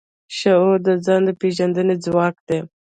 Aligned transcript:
شعور 0.37 0.77
د 0.87 0.89
ځان 1.05 1.21
د 1.27 1.29
پېژندنې 1.41 1.95
ځواک 2.05 2.35
دی. 2.47 2.59